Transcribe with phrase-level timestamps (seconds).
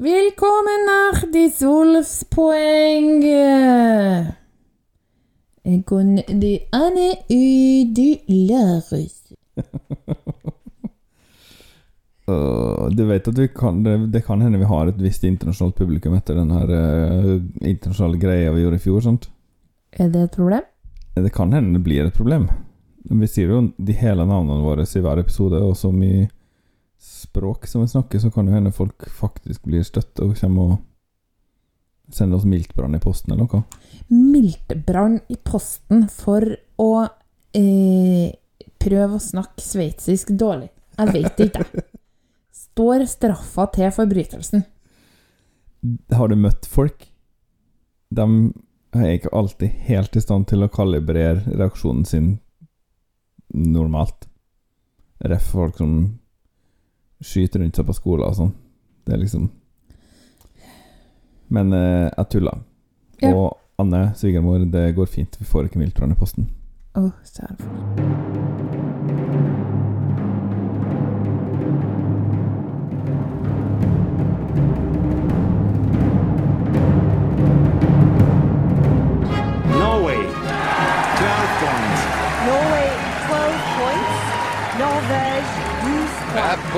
[0.00, 3.22] Willkommen nach die Solfspoeng.
[5.84, 9.34] Con de Anne U du Larus.
[12.28, 15.78] Øh, du vet at vi kan, det, det kan hende vi har et visst internasjonalt
[15.78, 19.00] publikum etter den her øh, internasjonale greia vi gjorde i fjor.
[19.00, 19.30] sant?
[19.92, 20.62] Er det et problem?
[21.14, 22.50] Det kan hende det blir et problem.
[23.08, 26.28] Vi sier jo de hele navnene våre i hver episode, og så mye
[26.98, 32.14] språk som vi snakker, så kan det hende folk faktisk blir støtte og kommer og
[32.14, 33.62] sender oss miltbrann i posten eller noe.
[34.08, 36.44] Miltbrann i posten for
[36.80, 36.90] å
[37.56, 38.32] eh,
[38.80, 40.70] prøve å snakke sveitsisk dårlig.
[40.98, 41.86] Jeg vet ikke, jeg.
[42.58, 44.64] Står straffa til forbrytelsen?
[46.14, 47.04] Har du møtt folk?
[48.10, 48.24] De
[48.96, 52.30] er ikke alltid helt i stand til å kalibrere reaksjonen sin
[53.54, 54.26] normalt.
[55.18, 55.94] Ref folk som
[57.24, 58.52] skyter rundt seg på skolen og sånn.
[59.06, 59.48] Det er liksom
[61.48, 62.58] Men eh, jeg tulla.
[63.22, 63.32] Ja.
[63.32, 65.40] Og Anne, svigermor, det går fint.
[65.40, 66.50] Vi får ikke miltbrann i posten.
[66.98, 67.08] Å,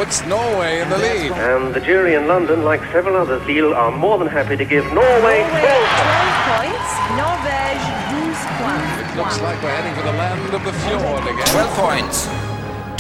[0.01, 1.33] puts Norway in the lead.
[1.33, 4.84] And the jury in London, like several others, Lille, are more than happy to give
[4.98, 6.20] Norway Norway 12 points.
[6.20, 6.91] 12 points.
[7.20, 8.93] Norvège 12 points.
[9.03, 11.48] It looks like we're heading for the land of the fjord again.
[11.53, 12.17] 12 points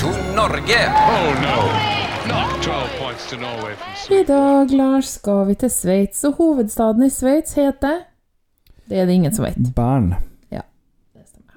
[0.00, 0.82] to Norge.
[1.16, 3.74] Oh no, 12 points to Norway
[4.10, 8.04] I dag, Lars, skal vi til Sveits, og hovedstaden i Sveits heter
[8.88, 9.74] Det er det ingen som vet.
[9.76, 10.14] Bern.
[10.50, 10.60] Ja.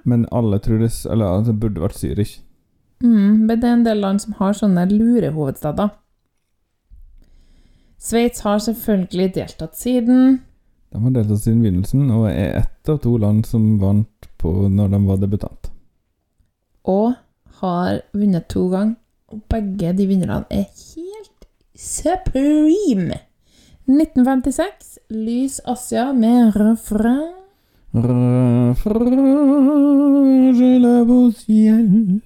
[0.03, 2.39] Men alle tror det Eller altså, det burde vært Zürich.
[3.03, 5.91] Mm, men det er en del land som har sånne lure hovedstader.
[7.99, 10.39] Sveits har selvfølgelig deltatt siden.
[10.91, 14.95] De har deltatt siden begynnelsen, og er ett av to land som vant på når
[14.95, 15.69] de var debutant.
[16.83, 17.13] og
[17.61, 18.95] har vunnet to ganger.
[19.27, 23.17] Og begge de vinnerne er helt supreme.
[23.87, 27.33] 1956, Lys Asia med refrain.
[30.59, 32.21] je le beau ciel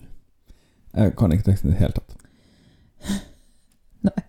[0.98, 2.16] Jeg kan ikke teksten i det hele tatt.
[4.08, 4.24] Nei.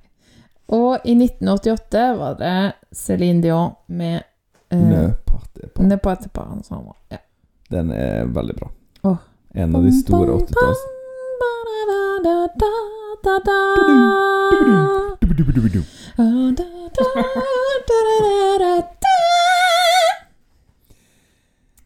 [0.76, 2.56] Og i 1988 var det
[2.92, 4.20] Céline Dion med
[4.74, 5.86] uh, Ne parte pas.
[5.86, 6.92] Ne parte pas ensemble.
[7.08, 7.22] Ja.
[7.72, 8.70] Den er veldig bra.
[9.02, 9.16] Oh.
[9.54, 10.86] En av de store 80-talls...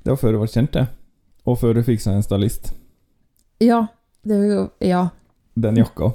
[0.03, 0.87] Det var før du var kjent, det.
[1.47, 2.72] Og før du fikk seg en stylist.
[3.62, 3.84] Ja,
[4.24, 5.08] det er jo Ja.
[5.58, 6.12] Den jakka.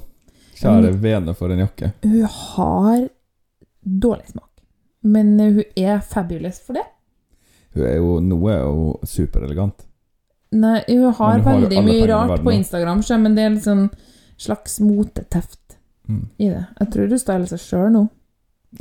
[0.57, 1.91] Kjære vene for en jakke.
[2.03, 3.09] Hun har
[3.85, 4.49] dårlig smak,
[5.03, 6.85] men hun er fabulous for det.
[7.75, 9.83] Hun er jo Noe er hun superelegant.
[10.51, 12.51] Nei, hun har hun har veldig mye rart på.
[12.55, 13.89] Instagram, men det er en sånn
[14.37, 15.59] slags moteteft
[16.09, 16.27] Mm.
[16.39, 16.65] i det.
[16.79, 18.09] Jeg tror du styler seg sjøl nå.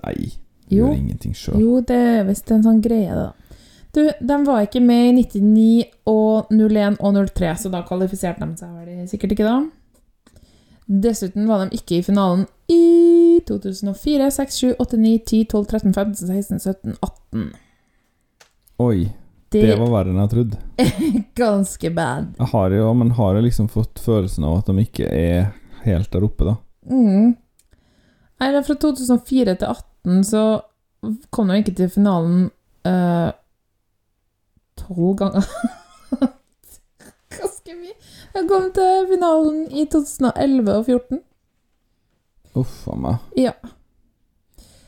[0.05, 0.33] Nei,
[0.71, 0.87] Jo.
[0.87, 1.59] gjør ingenting sjøl.
[1.61, 3.33] Jo, det er visst en sånn greie, da.
[3.97, 8.59] Du, de var ikke med i 99 og 01 og 03, så da kvalifiserte de
[8.61, 9.55] seg vel sikkert ikke da.
[10.87, 15.95] Dessuten var de ikke i finalen i 2004, 6, 7, 8, 9, 10, 12, 13,
[15.97, 17.47] 15, 16, 17, 18.
[18.85, 19.09] Oi,
[19.49, 20.61] Det, det var verre enn jeg trodde.
[21.41, 22.29] ganske bad.
[22.37, 25.51] Jeg har jo, men har jeg liksom fått følelsen av at de ikke er
[25.87, 26.57] helt der oppe, da.
[26.93, 27.33] Mm.
[28.43, 30.45] Nei, fra 2004 til 18 så
[31.33, 32.51] kom de ikke til finalen
[32.85, 33.33] eh,
[34.87, 35.47] tolv ganger.
[37.37, 37.95] Ganske mye.
[38.37, 41.23] Jeg kom til finalen i 2011 og 2014.
[42.57, 43.17] Uff a meg.
[43.37, 43.53] Ja.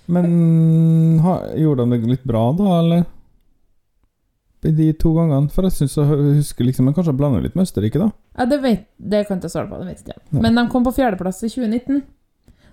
[0.08, 3.02] Men ha, gjorde de det litt bra, da, eller?
[4.64, 5.50] De to gangene?
[5.54, 6.08] For jeg syns jeg
[6.40, 8.08] husker liksom Men kanskje jeg blander litt med Østerrike, da?
[8.40, 9.78] ja det, vet, det kan jeg ikke svare på.
[9.82, 10.22] Det vet ikke jeg.
[10.32, 10.40] Ja.
[10.46, 12.00] Men de kom på fjerdeplass i 2019.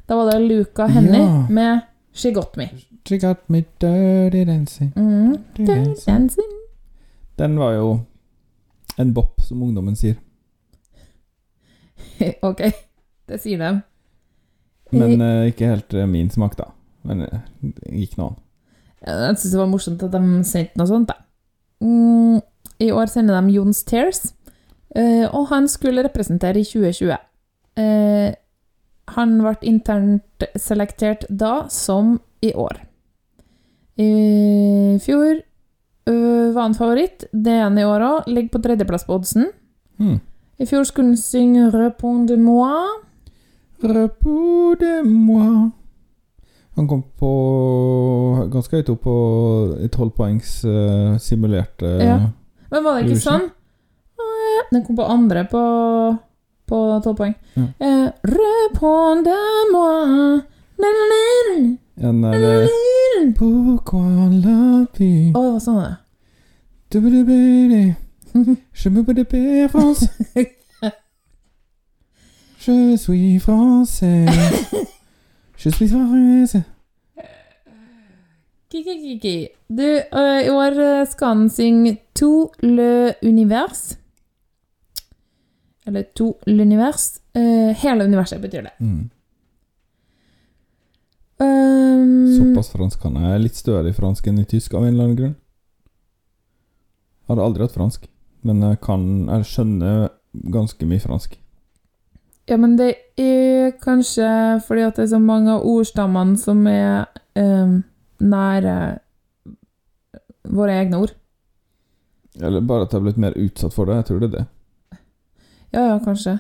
[0.10, 1.28] Da var det Luca Henny Ja.
[1.50, 1.84] med
[2.16, 2.70] She Got Me.
[3.06, 5.36] She got me dirty dancing, Mm.
[5.58, 6.52] dirty dancing.
[7.40, 7.90] Den var jo
[8.98, 10.16] en bop, som ungdommen sier.
[12.50, 12.62] ok,
[13.28, 13.74] det sier de.
[14.96, 16.70] Men eh, ikke helt eh, min smak, da.
[17.06, 18.42] Men eh, det gikk nå an.
[19.06, 21.12] Jeg syns det var morsomt at de sendte noe sånt.
[21.12, 21.20] Da.
[21.84, 22.40] Mm,
[22.82, 24.24] I år sender de Jons Tears,
[24.96, 27.20] eh, og han skulle representere i 2020.
[27.84, 28.30] Eh,
[29.16, 32.80] han ble internt selektert da som i år.
[34.02, 35.44] I fjor
[36.10, 37.26] øh, var en favoritt.
[37.32, 38.28] Det er han i år òg.
[38.28, 39.50] Ligger på tredjeplass på oddsen.
[39.98, 40.20] Mm.
[40.60, 43.02] I fjor skulle han synge 'Repond de moi'.
[43.84, 45.72] Repond de moi
[46.76, 47.32] Han kom på
[48.52, 49.16] ganske høyt opp på
[49.84, 52.18] i tolvpoengs uh, simulerte Ja.
[52.72, 53.50] Men var det ikke sånn?
[54.72, 55.62] Den kom på andre på
[56.66, 57.36] på tolv poeng.
[57.54, 57.64] Ja.
[57.78, 59.86] Eh, Répondez-moi
[60.76, 60.88] Å,
[61.96, 62.68] En nei, eh,
[63.34, 65.94] Pourquoi la vie det var sånn det.
[66.94, 67.96] Dubidibidi.
[68.74, 70.10] Je me pas France.
[72.60, 74.26] Je suis français.
[75.58, 76.64] Je suis français.
[78.70, 79.48] Kiki, kiki.
[79.70, 83.98] Du, eh, i år eh, skal han synge To le univers.
[85.88, 87.22] Eller To l'univers.
[87.36, 88.74] Eh, hele universet betyr det.
[88.80, 89.10] Mm.
[91.40, 91.95] Um,
[92.36, 93.42] Såpass fransk kan jeg.
[93.46, 95.36] Litt større i fransk enn i tysk av en eller annen grunn.
[97.26, 98.06] Jeg hadde aldri hatt fransk,
[98.46, 100.10] men jeg kan Jeg skjønner
[100.54, 101.40] ganske mye fransk.
[102.46, 104.28] Ja, men det er kanskje
[104.68, 107.80] fordi at det er så mange av ordstammene som er eh,
[108.22, 108.76] nære
[110.54, 111.16] våre egne ord.
[112.42, 113.96] Eller bare at jeg har blitt mer utsatt for det.
[113.96, 114.46] Jeg tror det er det.
[115.74, 116.38] Ja, ja, kanskje.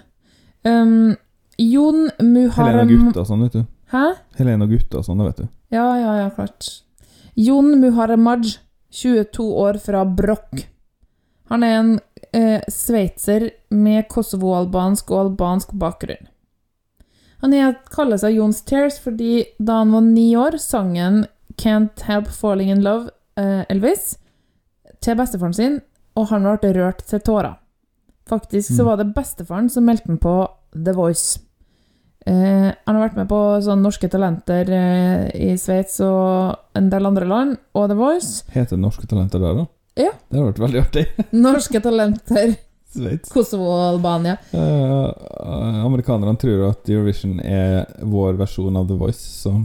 [0.65, 1.15] Um,
[1.57, 3.65] Jon Helene og Gutta og sånn, vet du.
[3.93, 4.05] Hæ?
[4.39, 5.47] Helene og Gutta og sånn, vet du.
[5.73, 6.67] Ja, ja, ja, klart.
[7.35, 8.57] Jon Muharemaj,
[8.95, 10.67] 22 år fra Brokk.
[11.49, 11.91] Han er en
[12.33, 16.29] eh, sveitser med kosovo-albansk og albansk bakgrunn.
[17.43, 21.25] Han er, kaller seg Jons Tears fordi da han var ni år, sang han
[21.61, 24.15] Can't Help Falling In Love, eh, Elvis,
[25.03, 25.81] til bestefaren sin,
[26.17, 27.57] og han ble rørt til tårer.
[28.25, 28.85] Faktisk så Mm.
[28.87, 31.39] var det bestefaren som meldte han på The Voice.
[32.25, 37.05] Eh, han har vært med på sånn Norske Talenter uh, i Sveits og en del
[37.05, 38.39] andre land, og The Voice.
[38.55, 39.65] Heter Norske Talenter der, da?
[40.01, 40.13] Ja.
[40.31, 41.03] Det har vært veldig artig.
[41.45, 42.55] Norske Talenter,
[42.95, 43.29] Sveits.
[43.29, 44.39] Kosovo og Albania.
[44.55, 45.13] Uh,
[45.85, 49.59] amerikanerne tror at Eurovision er vår versjon av The Voice, så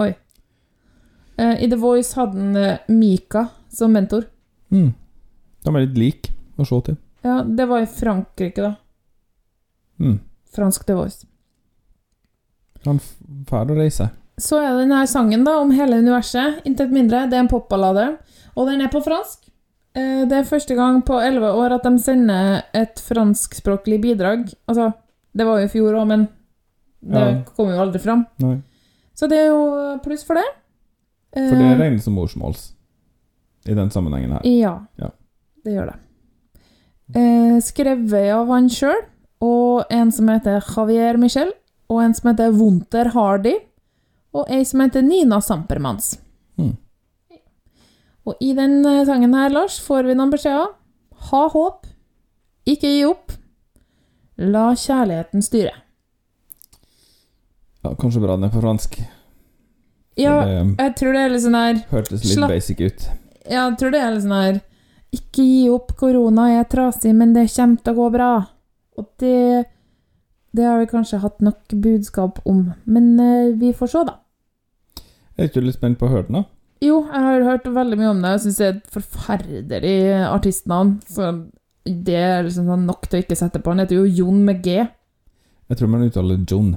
[0.00, 0.10] Oi.
[1.40, 4.26] I The Voice hadde han Mika som mentor.
[4.68, 4.90] mm.
[5.64, 6.98] De er litt like å se til.
[7.24, 8.74] Ja, det var i Frankrike, da.
[10.00, 10.18] Mm.
[10.52, 11.29] Fransk The Voice.
[12.86, 13.16] Han f-
[13.46, 14.10] fær å reise.
[14.40, 17.26] Så er det denne sangen da, om hele universet, intet mindre.
[17.28, 18.18] Det er en popballade,
[18.56, 19.38] og den er på fransk.
[19.94, 24.48] Eh, Det er første gang på elleve år at de sender et franskspråklig bidrag.
[24.68, 24.92] Altså,
[25.36, 26.28] det var jo i fjor òg, men
[27.02, 27.42] det Ja.
[27.56, 28.26] kom jo aldri fram.
[28.38, 28.62] Nei.
[29.14, 30.44] Så det er jo pluss for det.
[31.32, 32.72] For det Eh, regnes som morsmåls
[33.66, 34.40] i den sammenhengen her.
[34.44, 35.10] Ja, Ja.
[35.64, 35.96] det gjør det.
[37.14, 39.00] Eh, skrevet av han sjøl,
[39.42, 41.52] og en som heter Javier Michel,
[41.90, 43.56] og en som heter Wunter Hardy,
[44.36, 46.12] og ei som heter Nina Sampermans.
[46.60, 46.76] Mm.
[48.30, 50.70] Og i den eh, sangen her, Lars, får vi noen beskjeder.
[51.30, 51.88] Ha håp.
[52.70, 53.32] Ikke gi opp.
[54.40, 55.72] La kjærligheten styre.
[57.82, 59.00] Ja, kanskje bra den er på fransk.
[60.20, 63.04] Ja, Det jeg tror det er litt sånn her hørtes litt Slapp- basic ut.
[63.48, 64.58] Ja, jeg tror det er litt sånn her
[65.16, 68.30] Ikke gi opp, korona er trasig, men det kommer til å gå bra.
[69.00, 69.64] Og det
[70.56, 74.16] Det har vi kanskje hatt nok budskap om, men eh, vi får se, da.
[75.36, 76.48] Jeg er ikke litt spent på å høre den, da.
[76.80, 79.96] Jo, jeg har hørt veldig mye om det, Jeg syns det er et forferdelig
[80.30, 80.94] artistnavn.
[81.04, 81.28] Så
[81.84, 83.72] det er liksom sånn nok til å ikke sette på.
[83.72, 84.78] Han heter jo Jon med G.
[85.70, 86.74] Jeg tror man uttaler John.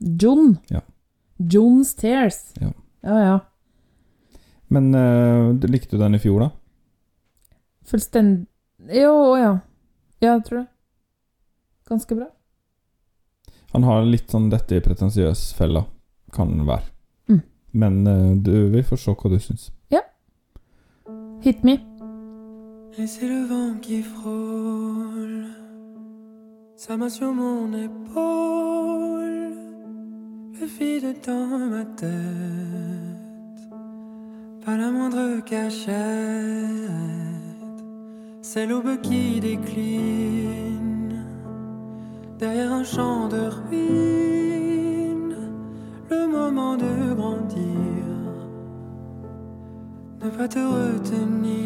[0.00, 0.56] Jon.
[0.72, 0.80] Ja.
[1.36, 2.40] Jon Stairs.
[2.60, 2.72] Ja.
[3.04, 3.18] ja.
[3.22, 3.36] ja.
[4.72, 6.50] Men uh, likte du den i fjor, da?
[7.88, 8.48] Fullstendig
[8.96, 9.52] Jo, ja.
[10.22, 10.68] Ja, jeg tror det.
[11.90, 12.30] Ganske bra.
[13.72, 15.86] Han har litt sånn dette i pretensiøs fella,
[16.32, 16.88] kan være.
[17.32, 17.44] Mm.
[17.72, 19.70] Men eh, du, vi får se hva du syns.
[21.44, 21.72] Hit me.
[22.98, 25.46] Et c'est le vent qui frôle
[26.76, 29.54] sa main sur mon épaule,
[30.60, 32.10] le vide dans ma tête,
[34.64, 35.92] pas la moindre cachette,
[38.40, 40.61] c'est l'aube qui décline
[42.38, 45.36] derrière un champ de ruines,
[46.10, 47.62] le moment de grandir,
[50.22, 51.61] ne pas te retenir.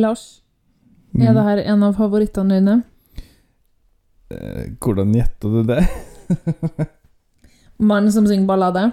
[0.00, 0.24] Lars,
[1.18, 2.76] er det her en av favorittene dine?
[4.30, 5.82] Eh, Hvordan gjetta du det?
[7.90, 8.90] Mannen som synger ballade?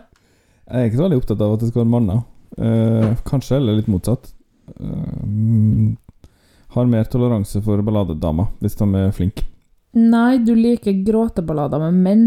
[0.68, 2.24] Jeg er ikke så veldig opptatt av at det skal være manner.
[2.58, 4.32] Eh, kanskje, eller litt motsatt.
[4.80, 5.96] Eh, mm,
[6.76, 9.46] har mer toleranse for balladedamer, hvis de er flinke.
[9.98, 12.26] Nei, du liker gråteballader med menn.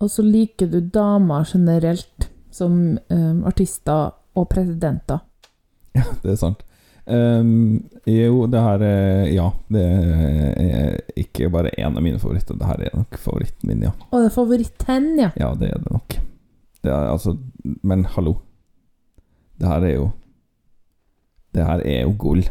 [0.00, 5.22] Og så liker du damer generelt, som eh, artister og presidenter.
[5.96, 6.62] Ja, det er sant.
[7.06, 12.54] Ehm, jo, det her er Ja, det er ikke bare én av mine favoritter.
[12.58, 13.90] Det her er nok favoritten min, ja.
[14.10, 15.30] Og det er favoritt-ten, ja.
[15.38, 16.16] Ja, det er det nok.
[16.82, 17.36] Det er, altså,
[17.82, 18.36] men hallo.
[19.58, 20.10] Det her er jo
[21.54, 22.42] Det her er jo gull.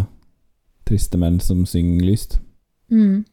[0.88, 2.38] triste menn som synger lyst.
[2.92, 3.24] Mm.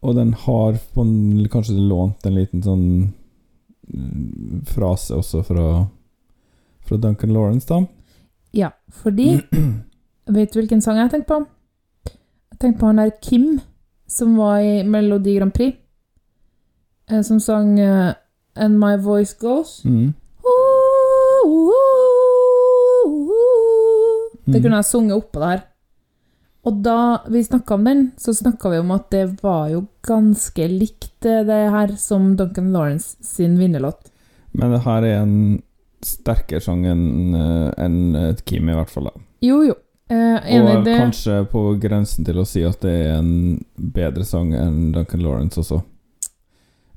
[0.00, 2.84] Og den har på en, kanskje lånt en liten sånn
[3.90, 5.66] mm, frase også fra,
[6.86, 7.84] fra Duncan Lawrence, da.
[8.56, 8.72] Ja,
[9.02, 9.36] fordi
[10.30, 11.38] Vet du hvilken sang jeg tenkte på?
[12.52, 13.46] Jeg tenkte på han der Kim,
[14.06, 15.79] som var i Melodi Grand Prix.
[17.10, 18.12] Eh, Som sang uh,
[18.56, 19.82] And My Voice Goes.
[19.84, 20.14] Mm.
[24.46, 24.62] Det Mm.
[24.62, 25.60] kunne jeg sunget oppå der.
[26.66, 30.66] Og da vi snakka om den, så snakka vi om at det var jo ganske
[30.68, 34.10] likt eh, det her som Duncan Lawrence sin vinnerlåt.
[34.52, 35.62] Men det her er en
[36.02, 37.34] sterkere sang enn
[37.78, 39.04] en Kim, i hvert fall.
[39.04, 39.10] da
[39.46, 39.74] Jo, jo.
[40.10, 40.96] Eh, Og det.
[40.98, 45.60] kanskje på grensen til å si at det er en bedre sang enn Duncan Lawrence
[45.60, 45.82] også.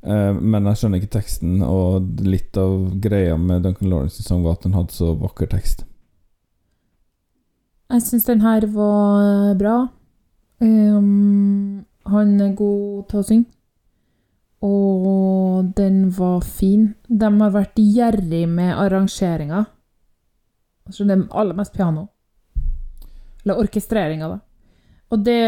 [0.04, 4.58] Eh, men jeg skjønner ikke teksten, og litt av greia med Duncan Lawrence' sang var
[4.58, 5.86] at den hadde så vakker tekst.
[7.94, 9.76] Jeg syns den her var bra.
[10.64, 13.50] Um, han er god til å synge.
[14.64, 16.94] Og den var fin.
[17.08, 19.66] De har vært gjerrig med arrangeringa.
[20.88, 22.08] Altså det er aller mest piano.
[23.44, 24.40] Eller orkestreringa, da.
[25.12, 25.40] Og det,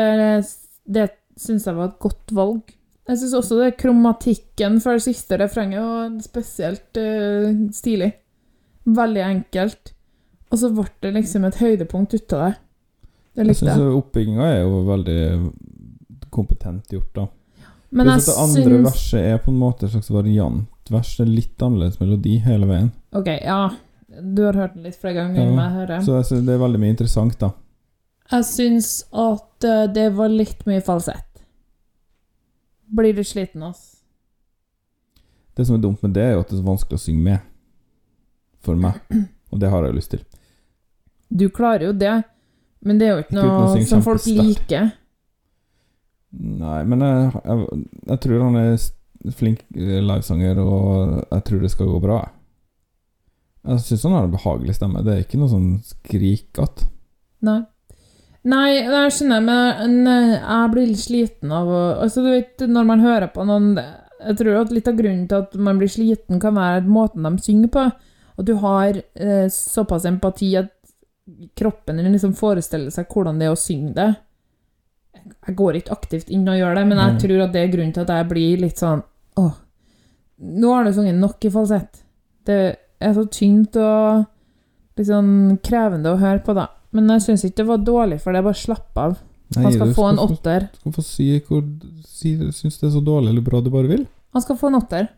[0.85, 1.07] det
[1.39, 2.75] syns jeg var et godt valg.
[3.05, 8.11] Jeg syns også det kromatikken for det siste refrenget var spesielt uh, stilig.
[8.85, 9.93] Veldig enkelt.
[10.49, 12.53] Og så ble det liksom et høydepunkt ut av det.
[13.35, 13.87] Det likte jeg.
[13.99, 15.19] oppbygginga er jo veldig
[16.33, 17.25] kompetent gjort, da.
[17.95, 21.11] Men jeg det andre syns verset er på en måte et slags variantvers.
[21.17, 22.89] Det er litt annerledes melodi hele veien.
[23.15, 23.59] Ok, ja.
[24.15, 26.01] Du har hørt den litt flere ganger Ja, jeg hører.
[26.03, 27.51] Så jeg synes det er veldig mye interessant, da.
[28.31, 31.24] Jeg syns at eh, det var litt mye falsett.
[32.85, 34.01] Blir litt sliten, ass.
[35.55, 37.23] Det som er dumt med det, er jo at det er så vanskelig å synge
[37.29, 37.47] med.
[38.65, 38.99] For meg.
[39.53, 40.23] Og det har jeg jo lyst til.
[41.29, 42.15] Du klarer jo det,
[42.85, 44.91] men det er jo ikke Ikke noe som folk liker.
[46.35, 51.89] Nei, men jeg, jeg, jeg tror han er flink livesanger, og jeg tror det skal
[51.93, 52.19] gå bra.
[53.65, 55.01] Jeg syns han har en behagelig stemme.
[55.05, 56.89] Det er ikke noe sånn skrikete.
[57.45, 57.61] Nei.
[58.45, 62.85] Nei, jeg skjønner, men eh, jeg blir litt sliten av å Altså, du vet, når
[62.85, 66.37] man hører på noen Jeg tror at litt av grunnen til at man blir sliten,
[66.41, 67.87] kan være måten de synger på.
[68.35, 70.71] Og du har eh, såpass empati at
[71.57, 74.07] kroppen din liksom forestiller seg hvordan det er å synge det.
[75.47, 77.93] Jeg går ikke aktivt inn og gjør det, men jeg tror at det er grunnen
[77.95, 79.01] til at jeg blir litt sånn
[79.41, 79.55] Åh,
[80.61, 82.03] nå har du sunget nok i falsett.
[82.45, 82.59] Det
[83.03, 84.25] er så tynt og
[84.95, 86.69] litt sånn krevende å høre på, da.
[86.95, 89.17] Men jeg syns ikke det var dårlig, for det er bare slapp av.
[89.55, 90.67] Han skal få en åtter.
[90.73, 91.63] Du skal få si hvor
[92.07, 94.05] si, Syns det er så dårlig eller bra du bare vil.
[94.35, 95.09] Han skal få en åtter.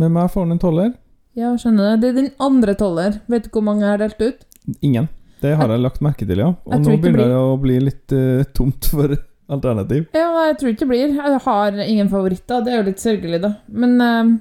[0.00, 0.94] Med meg får han en toller.
[1.38, 2.00] Ja, skjønner det.
[2.02, 3.20] Det er din andre toller.
[3.30, 4.42] Vet du hvor mange jeg har delt ut?
[4.80, 5.08] Ingen.
[5.44, 6.50] Det har jeg lagt merke til, ja.
[6.64, 9.12] Og nå begynner det å bli litt uh, tomt for
[9.54, 10.06] alternativ.
[10.16, 11.16] Ja, jeg tror ikke det blir.
[11.18, 12.64] Jeg har ingen favoritter.
[12.64, 13.52] Det er jo litt sørgelig, da.
[13.68, 14.32] Men uh,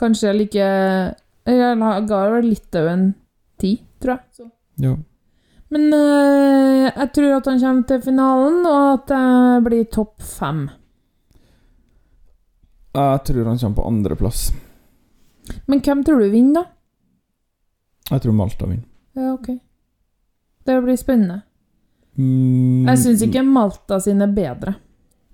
[0.00, 1.14] kanskje jeg liker
[1.50, 3.06] Jeg ga vel litt over en
[3.60, 4.26] ti, tror jeg.
[4.40, 4.50] Så.
[4.80, 4.96] Ja.
[5.70, 10.64] Men eh, jeg tror at han kommer til finalen, og at det blir topp fem.
[12.94, 14.48] Jeg tror han kommer på andreplass.
[15.70, 16.64] Men hvem tror du vinner, da?
[18.10, 18.88] Jeg tror Malta vinner.
[19.14, 19.52] Ja, ok.
[20.66, 21.40] Det blir spennende.
[22.18, 24.74] Mm, Jeg syns ikke Malta sin er bedre.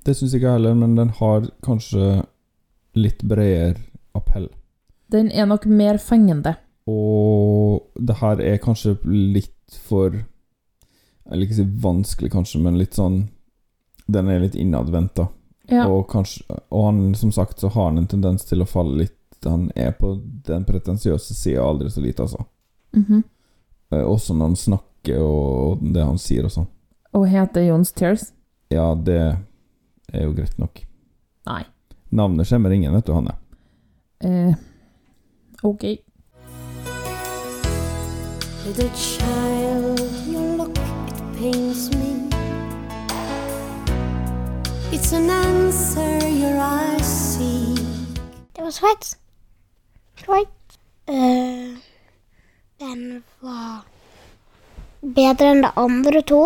[0.04, 2.20] Det syns ikke jeg heller, men den har kanskje
[2.96, 3.80] litt bredere
[4.16, 4.50] appell.
[5.12, 6.54] Den er nok mer fengende.
[6.86, 12.94] Og det her er kanskje litt for Jeg vil ikke si vanskelig, kanskje, men litt
[12.94, 13.28] sånn
[14.06, 15.18] Den er litt innadvendt.
[15.68, 15.88] Ja.
[15.90, 19.44] Og, kanskje, og han, som sagt, så har han en tendens til å falle litt
[19.44, 20.12] Han er på
[20.46, 22.44] den pretensiøse sida aldri så lite, altså.
[22.94, 23.22] Mhm.
[23.92, 26.66] Eh, Også når han snakker og det han sier og sånn.
[27.14, 28.32] Og heter Jons Tears?
[28.70, 29.18] Ja, det
[30.12, 30.80] er jo greit nok.
[31.46, 31.62] Nei.
[32.10, 33.34] Navnet skjemmer ingen, vet du, Hanne.
[34.20, 34.54] Eh,
[35.62, 35.84] ok.
[38.66, 42.26] Little child, your look, it pains me.
[44.90, 47.76] It's an answer your eyes see.
[48.54, 49.16] Det var Sveits.
[50.16, 50.78] Sveits.
[51.06, 51.78] Uh,
[52.82, 53.86] den var
[55.00, 56.42] bedre enn de andre to.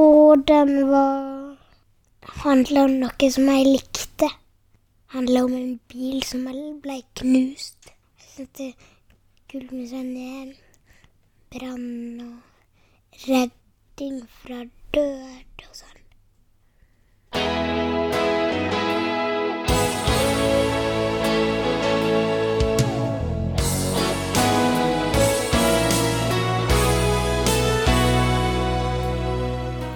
[0.00, 1.56] Og den var
[2.42, 4.32] handla om noe som jeg likte.
[5.12, 7.92] Handla om en bil som ble knust.
[8.16, 8.94] Jeg syntes det er
[9.52, 10.56] kult eh,
[11.50, 16.00] brann og redding fra død og sånn.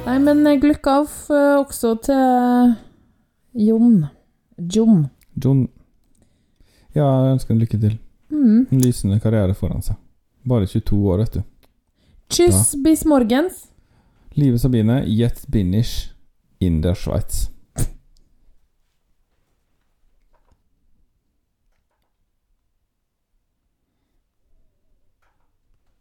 [0.06, 2.76] Nei, men eh, gløkk av eh, også til
[3.66, 4.04] Jon.
[4.58, 5.08] Jon.
[5.34, 5.66] John
[6.94, 7.98] Ja, jeg ønsker ham lykke til.
[8.30, 8.66] Mm.
[8.70, 9.99] En lysende karriere foran seg.
[10.42, 11.42] Bare 22 år, vet du.
[12.28, 13.68] Tschüss bis morgens.
[14.34, 16.10] Live Sabine, Jet Binish
[16.58, 17.50] in der Schweiz.